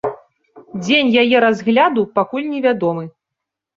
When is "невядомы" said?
2.55-3.03